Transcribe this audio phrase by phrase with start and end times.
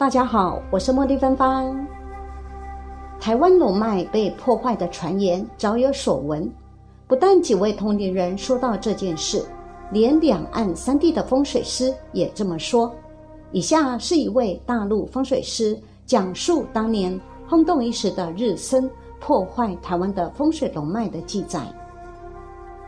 [0.00, 1.86] 大家好，我是茉莉芬芳。
[3.20, 6.50] 台湾龙脉被破坏的传言早有所闻，
[7.06, 9.44] 不但几位同龄人说到这件事，
[9.92, 12.90] 连两岸三地的风水师也这么说。
[13.52, 18.90] 以下是一位大陆风水师讲述当年轰动一时的日森
[19.20, 21.60] 破坏台湾的风水龙脉的记载。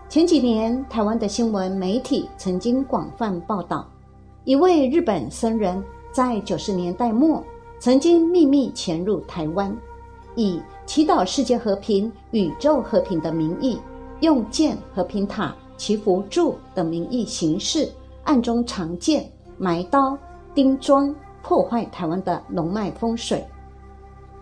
[0.08, 3.86] 前几年，台湾的新闻媒体曾经广泛报道，
[4.44, 5.84] 一位日本僧人。
[6.12, 7.42] 在九十年代末，
[7.78, 9.74] 曾经秘密潜入台湾，
[10.34, 13.80] 以祈祷世界和平、宇宙和平的名义，
[14.20, 17.90] 用建和平塔、祈福柱等名义行事，
[18.24, 20.16] 暗中藏剑、埋刀、
[20.54, 23.42] 钉桩，破坏台湾的龙脉风水。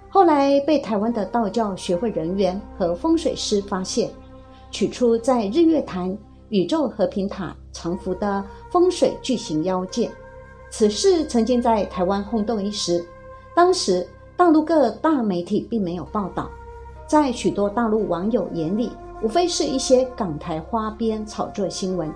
[0.09, 4.11] 后来被台湾的道教学会人员和风水师发现，
[4.73, 10.11] 取出在日月潭宇宙和平塔藏伏的风水巨型妖剑。
[10.70, 13.05] 此事曾经在台湾轰动一时，
[13.55, 14.06] 当时
[14.37, 16.48] 大陆各大媒体并没有报道，
[17.06, 22.11] 在许多大陆网友眼里，无非是一些港台花边炒作新闻。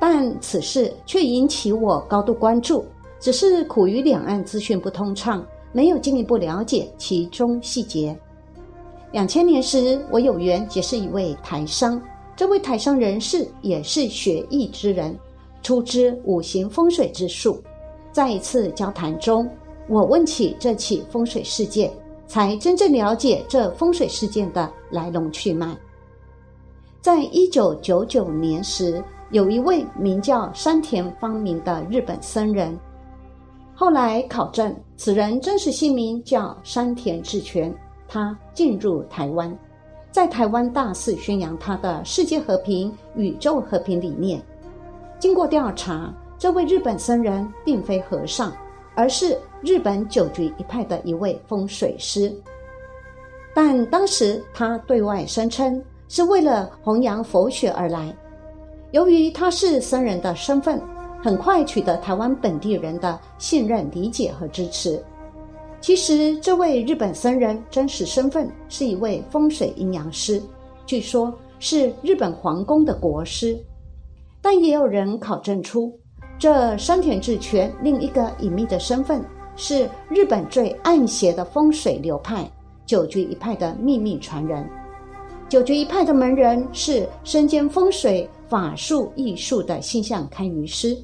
[0.00, 2.84] 但此事却引起我高度关注，
[3.20, 8.18] 只是苦于两岸资讯不通畅，没有进一步了解其中细节。
[9.12, 12.02] 两千年时，我有缘结识一位台商，
[12.34, 15.16] 这位台商人士也是学艺之人。
[15.62, 17.62] 出知五行风水之术，
[18.10, 19.48] 在一次交谈中，
[19.88, 21.90] 我问起这起风水事件，
[22.26, 25.76] 才真正了解这风水事件的来龙去脉。
[27.00, 32.78] 在一九九九年时，有一位名叫山田芳明的日本僧人，
[33.74, 37.74] 后来考证，此人真实姓名叫山田智全。
[38.06, 39.58] 他进入台湾，
[40.10, 44.40] 在台湾大肆宣扬他的世界和平、宇宙和平理念。
[45.22, 48.52] 经过调查，这位日本僧人并非和尚，
[48.96, 52.34] 而是日本九局一派的一位风水师。
[53.54, 58.12] 但当时他对外声称是为了弘扬佛学而来。
[58.90, 60.82] 由于他是僧人的身份，
[61.22, 65.00] 很快取得台湾本地人的信任、理解和支持。
[65.80, 70.42] 其实，这位日本僧人真实身份是一位风水阴阳师，
[70.84, 73.56] 据说是日本皇宫的国师。
[74.42, 75.96] 但也有人考证出，
[76.36, 82.50] 这山田智权另一个隐秘的身份是日本最暗邪的风水流派
[82.84, 84.68] 九局一派的秘密传人。
[85.48, 90.98] 九局一派的门人是身兼风水法术艺术的星象堪舆师。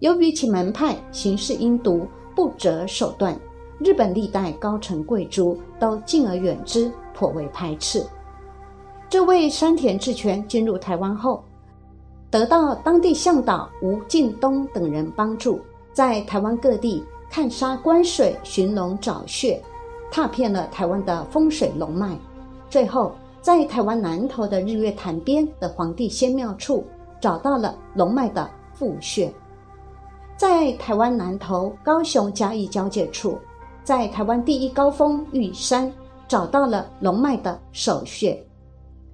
[0.00, 3.34] 由于其门派行事阴毒、不择手段，
[3.78, 8.04] 日本历代高层贵族都敬而远之，颇为排斥。
[9.08, 11.42] 这位山田智权进入台湾后。
[12.36, 15.58] 得到当地向导吴敬东等人帮助，
[15.94, 19.58] 在台湾各地看沙观水、寻龙找穴，
[20.10, 22.14] 踏遍了台湾的风水龙脉。
[22.68, 26.84] 最后，在台湾南头的日月潭边的皇帝仙庙处，
[27.22, 29.32] 找到了龙脉的腹穴。
[30.36, 33.38] 在台湾南头高雄嘉义交界处，
[33.82, 35.90] 在台湾第一高峰玉山，
[36.28, 38.38] 找到了龙脉的首穴。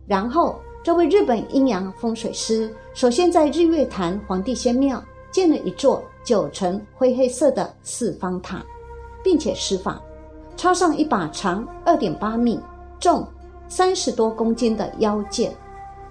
[0.09, 0.57] 然后。
[0.85, 5.01] 这位日本阴阳风水师首先在日月潭皇帝仙庙
[5.31, 8.61] 建了一座九层灰黑色的四方塔，
[9.23, 10.03] 并且施法
[10.57, 12.59] 插上一把长二点八米、
[12.99, 13.25] 重
[13.69, 15.55] 三十多公斤的腰剑。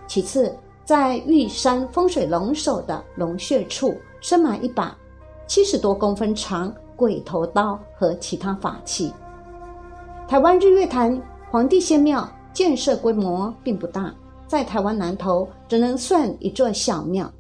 [0.08, 0.56] 其次，
[0.86, 4.98] 在玉山风水龙首的龙穴处深埋一把
[5.48, 9.12] 七十多公分长鬼头刀和其他法器。
[10.30, 14.14] 台湾日月潭皇帝仙庙建设规模并不大。
[14.52, 17.32] 在台湾南头只能算一座小庙，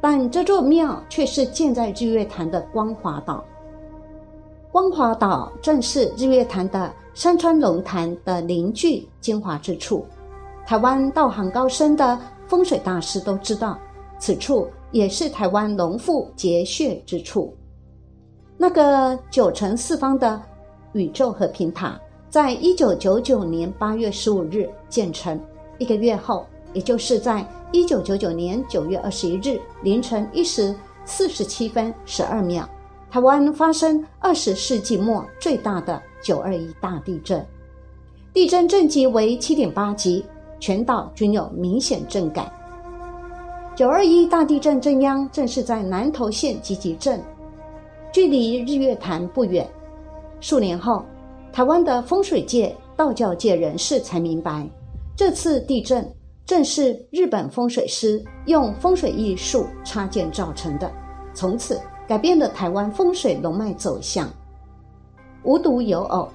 [0.00, 3.44] 但这座庙却是建在日月潭的光华岛。
[4.72, 10.04] 光华岛正是日月潭的山川龙潭的凝聚精华之处。
[10.66, 12.18] 台湾道行高深的
[12.48, 13.78] 风水大师都知道，
[14.18, 17.54] 此处也是台湾龙富结穴之处。
[18.56, 20.42] 那个九层四方的
[20.94, 21.96] 宇宙和平塔，
[22.28, 25.40] 在一九九九年八月十五日建成，
[25.78, 26.44] 一个月后。
[26.76, 27.42] 也就是在
[27.72, 30.74] 一九九九年九月二十一日凌晨一时
[31.06, 32.66] 四十七分十二秒，
[33.10, 37.42] 台湾发生二十世纪末最大的九二一大地震，
[38.34, 40.22] 地震震级为七点八级，
[40.60, 42.52] 全岛均有明显震感。
[43.74, 47.22] 九二一大地震震央正是在南投县集集镇，
[48.12, 49.66] 距离日月潭不远。
[50.42, 51.02] 数年后，
[51.54, 54.68] 台湾的风水界、道教界人士才明白，
[55.16, 56.06] 这次地震。
[56.46, 60.88] 正是日本风水师用风水艺术插建造成的，
[61.34, 64.30] 从此改变了台湾风水龙脉走向。
[65.42, 66.28] 无独有偶，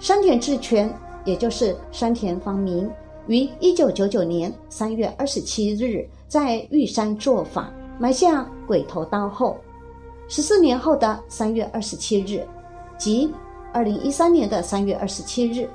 [0.00, 0.92] 山田智权，
[1.24, 2.90] 也就是山田芳明，
[3.28, 9.56] 于一九九九年三月二十七日在玉山做法，埋下鬼头刀后，
[10.26, 12.44] 十四年后的三月二十七日，
[12.98, 13.32] 即
[13.72, 15.68] 二零一三年的三月二十七日，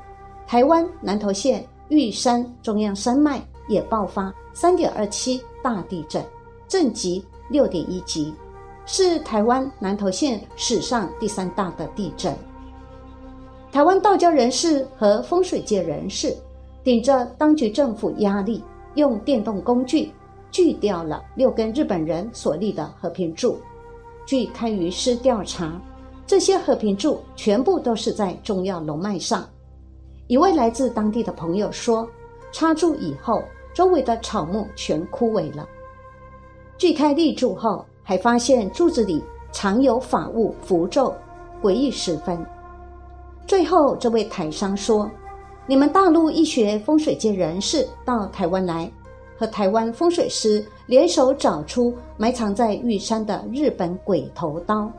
[0.45, 6.23] 台湾南投县玉山中央山脉也爆发三点二七大地震，
[6.67, 8.33] 震级六点一级，
[8.85, 12.35] 是台湾南投县史上第三大的地震。
[13.71, 16.35] 台湾道教人士和风水界人士
[16.83, 18.63] 顶着当局政府压力，
[18.95, 20.11] 用电动工具
[20.51, 23.57] 锯掉了六根日本人所立的和平柱。
[24.25, 25.81] 据堪舆师调查。
[26.25, 29.45] 这些和平柱全部都是在重要龙脉上。
[30.27, 32.07] 一位来自当地的朋友说
[32.53, 35.67] ：“插柱以后，周围的草木全枯萎了。
[36.77, 39.21] 锯开立柱后，还发现柱子里
[39.51, 41.13] 藏有法物符咒，
[41.61, 42.39] 诡异十分。”
[43.45, 45.11] 最后，这位台商说
[45.67, 48.89] ：“你们大陆医学风水界人士到台湾来，
[49.37, 54.89] 和台湾风水师联手找出埋藏在玉山的日本鬼头刀，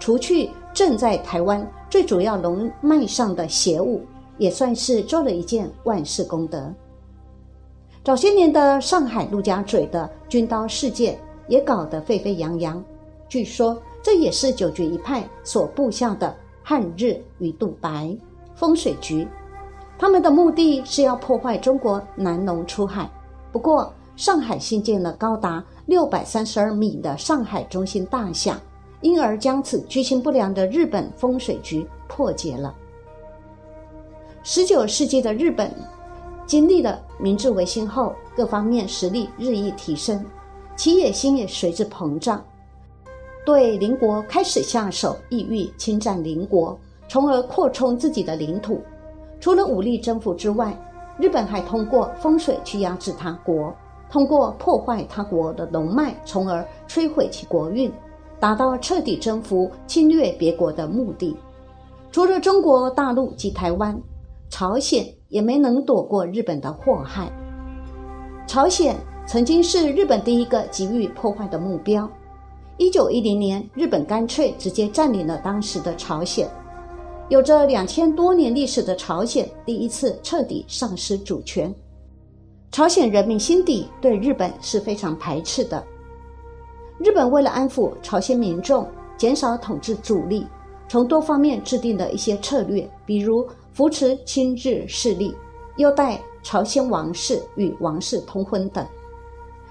[0.00, 4.00] 除去。”正在台湾最主要龙脉上的邪物，
[4.38, 6.72] 也算是做了一件万世功德。
[8.04, 11.16] 早些年的上海陆家嘴的军刀事件
[11.46, 12.82] 也搞得沸沸扬扬，
[13.28, 16.34] 据说这也是九局一派所布下的
[16.64, 18.16] 汉日与杜白
[18.56, 19.26] 风水局，
[19.96, 23.08] 他们的目的是要破坏中国南农出海。
[23.52, 28.60] 不过，上海新建了高达六百三十二米的上海中心大厦。
[29.00, 32.72] 因而将此居心不良的日本风水局破解了。
[34.44, 35.74] 十九世纪的日本
[36.46, 40.24] 经历了明治维新后，各方面实力日益提升，
[40.74, 42.44] 其野心也随之膨胀，
[43.46, 46.76] 对邻国开始下手，意欲侵占邻国，
[47.08, 48.82] 从而扩充自己的领土。
[49.38, 50.76] 除了武力征服之外，
[51.16, 53.72] 日本还通过风水去压制他国，
[54.10, 57.92] 通过破坏他国的龙脉，从而摧毁其国运。
[58.40, 61.36] 达到彻底征服、侵略别国的目的。
[62.10, 63.96] 除了中国大陆及台湾，
[64.50, 67.32] 朝鲜也没能躲过日本的祸害。
[68.46, 68.94] 朝鲜
[69.26, 72.08] 曾经是日本第一个急于破坏的目标。
[72.76, 76.46] 一九一零年，日本干脆直接占领了当时的朝鲜。
[77.28, 81.74] 有着两千多年历史的朝鲜，第一次彻底丧失主权。
[82.70, 85.82] 朝鲜人民心底对日本是非常排斥的。
[86.98, 88.86] 日本为了安抚朝鲜民众，
[89.16, 90.46] 减少统治阻力，
[90.88, 95.34] 从多方面制定了一些策略，比如扶持亲日势力、
[95.76, 98.86] 优待朝鲜王室与王室通婚等。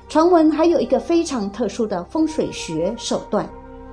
[0.10, 3.50] 传闻还有一个非常特殊的风水学手段，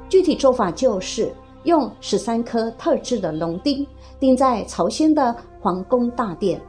[0.09, 1.33] 具体做法就是
[1.65, 3.87] 用十三颗特制的龙钉
[4.19, 6.61] 钉在朝鲜的皇宫大殿，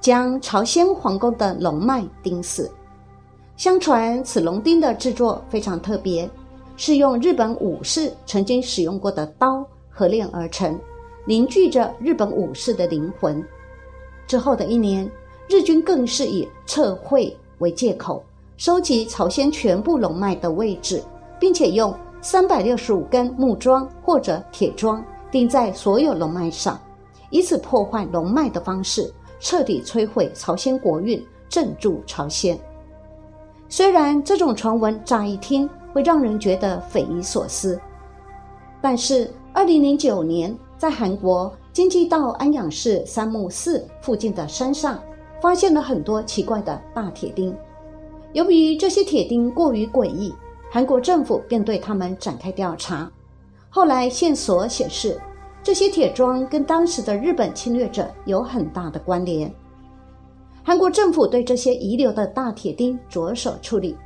[0.00, 2.70] 将朝鲜皇宫的龙脉钉死。
[3.56, 6.28] 相传此龙钉的制作非常特别，
[6.76, 10.78] 是用日本武士曾经使用过的刀合炼而成，
[11.26, 13.44] 凝聚着日本武士的灵魂。
[14.28, 15.10] 之后的一年，
[15.48, 18.24] 日军更是以测绘为借口，
[18.56, 21.02] 收集朝鲜全部龙脉的位置，
[21.40, 21.92] 并且用
[22.22, 26.80] 三百六十五根木桩或者铁桩钉在所有龙脉上，
[27.30, 32.56] 以此破坏龙脉的方式，彻底摧毁朝鲜国运，镇住朝鲜。
[33.68, 37.80] 虽然这种传闻乍一听会让人觉得匪夷所思，
[38.80, 45.02] 但是二零零九年在韩国京畿道安阳市三木寺附近的山上，
[45.40, 47.56] 发现了很多奇怪的大铁钉。
[48.32, 50.34] 由于这些铁钉过于诡异，
[50.70, 53.10] 韩国政府便对他们展开调查。
[53.70, 55.18] 后来线索显示，
[55.62, 59.50] 这些铁桩跟当时的日本侵略者有很大的关联。
[60.62, 63.96] 韩国政府对这些遗留的大铁钉着手处理，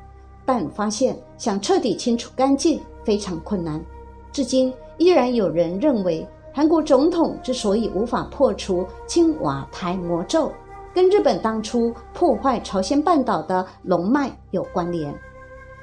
[0.44, 3.82] 但发现想彻底清除干净非常困难。
[4.30, 6.26] 至今依然有人认为，
[6.60, 10.52] 韩国总统之所以无法破除青瓦台魔咒，
[10.92, 15.10] 跟日本当初破坏朝鲜半岛的龙脉有关联。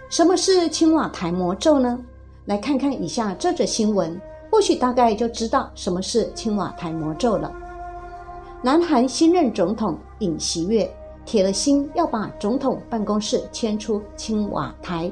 [0.08, 1.98] 什么是青瓦台魔咒呢？
[2.46, 7.52] 来看看以下这则新闻，或许大概就知道什么是青瓦台魔咒了。
[8.62, 10.88] 南韩新任总统尹锡悦
[11.26, 15.12] 铁了心要把总统办公室迁出青瓦台，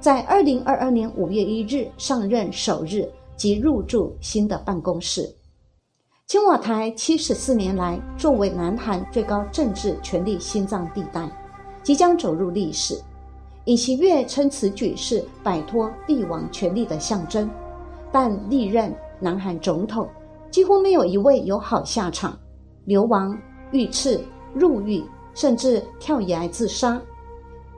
[0.00, 5.34] 在二零二二年五月一日上任首日即入住新的办公室。
[6.26, 11.26] 青瓦台七十四年来作为南韩最高政治权力心脏地带，
[11.82, 13.00] 即将走入历史。
[13.64, 17.48] 尹锡悦称此举是摆脱帝王权力的象征，
[18.12, 20.08] 但历任南韩总统
[20.50, 22.38] 几乎没有一位有好下场，
[22.84, 23.38] 流亡、
[23.70, 24.22] 遇刺、
[24.54, 25.02] 入狱，
[25.34, 27.00] 甚至跳崖自杀。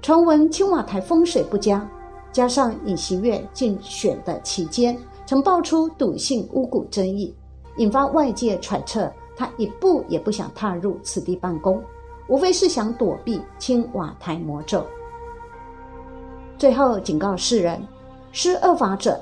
[0.02, 1.88] 传闻青瓦台风水不佳，
[2.32, 4.96] 加上尹锡悦竞选的期间
[5.30, 7.32] 曾爆出赌性巫蛊争议，
[7.76, 11.80] 引发外界揣测他一步也不想踏入此地办公，
[12.26, 14.84] 无非是想躲避青瓦台魔咒。
[16.58, 17.80] 最后警告世人：
[18.32, 19.20] 施恶法者，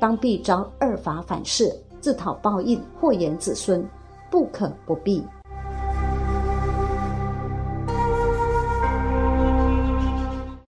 [0.00, 3.88] 当必遭恶法反噬，自讨报应，祸延子孙，
[4.28, 5.24] 不可不避。